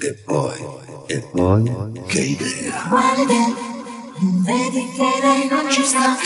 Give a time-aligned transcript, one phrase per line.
[0.00, 0.64] E poi,
[1.06, 1.64] e poi,
[2.06, 2.86] che idea?
[2.88, 3.46] Quale idea?
[4.20, 6.16] Non vedi che lei non ci sta?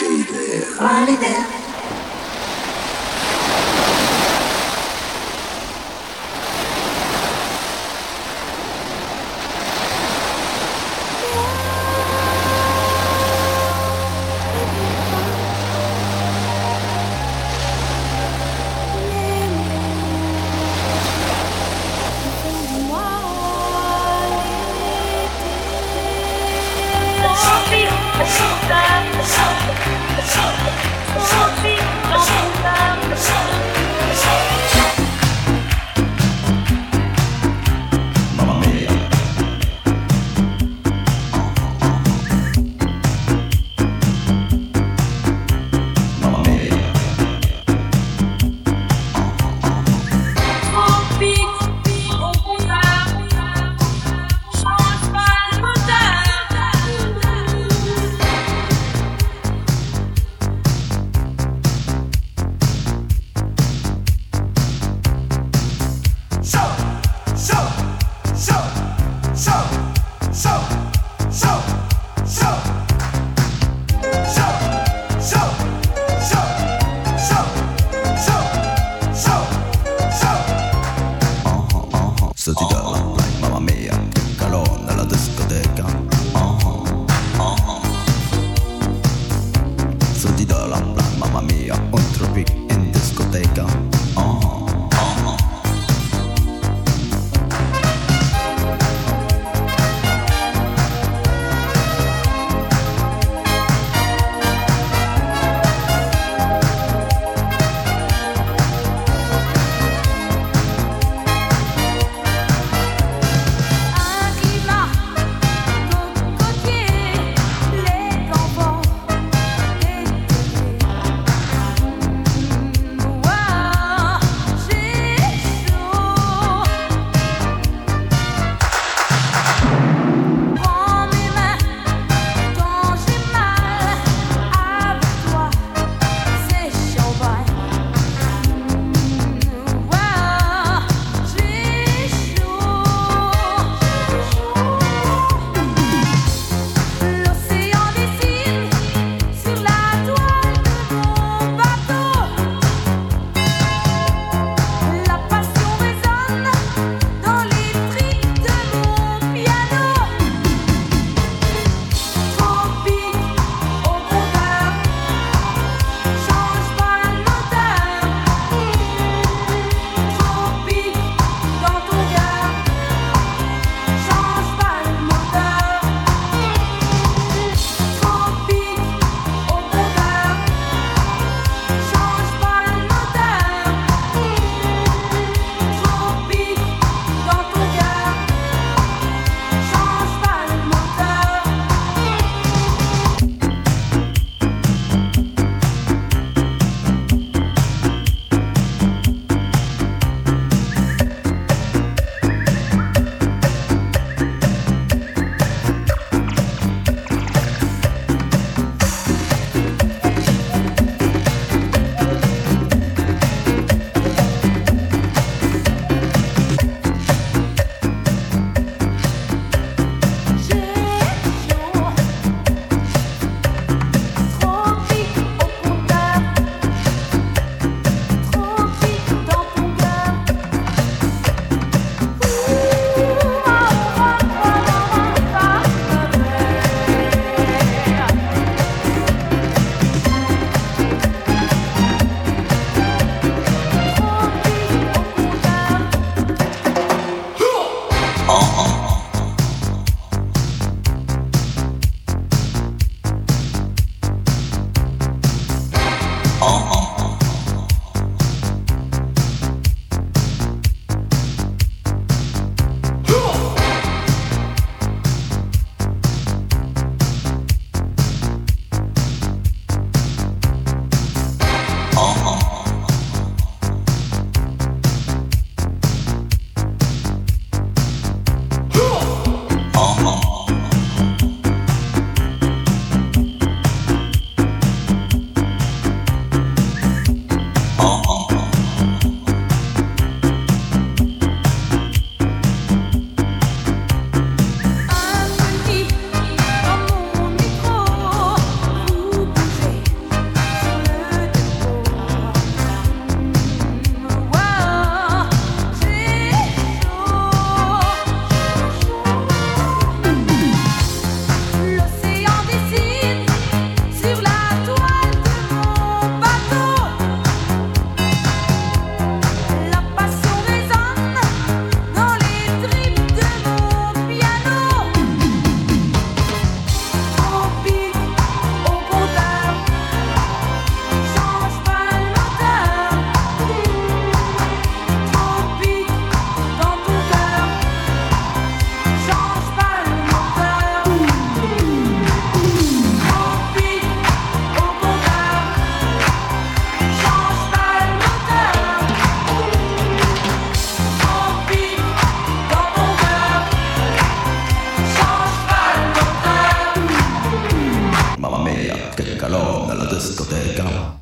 [360.40, 361.01] 你干